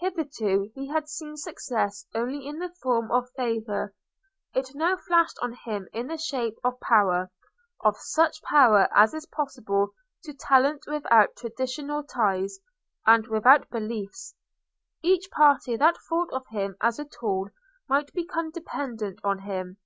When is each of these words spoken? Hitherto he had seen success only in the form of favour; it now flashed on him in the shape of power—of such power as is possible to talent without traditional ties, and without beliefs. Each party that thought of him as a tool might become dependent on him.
Hitherto 0.00 0.70
he 0.74 0.88
had 0.88 1.08
seen 1.08 1.38
success 1.38 2.04
only 2.14 2.46
in 2.46 2.58
the 2.58 2.68
form 2.82 3.10
of 3.10 3.30
favour; 3.30 3.94
it 4.52 4.74
now 4.74 4.94
flashed 4.98 5.38
on 5.40 5.54
him 5.54 5.88
in 5.94 6.06
the 6.06 6.18
shape 6.18 6.58
of 6.62 6.78
power—of 6.80 7.96
such 7.96 8.42
power 8.42 8.88
as 8.94 9.14
is 9.14 9.24
possible 9.24 9.94
to 10.24 10.34
talent 10.34 10.84
without 10.86 11.34
traditional 11.36 12.02
ties, 12.02 12.58
and 13.06 13.26
without 13.28 13.70
beliefs. 13.70 14.34
Each 15.02 15.30
party 15.30 15.78
that 15.78 15.96
thought 16.10 16.30
of 16.34 16.46
him 16.48 16.76
as 16.82 16.98
a 16.98 17.06
tool 17.06 17.48
might 17.88 18.12
become 18.12 18.50
dependent 18.50 19.18
on 19.24 19.38
him. 19.48 19.78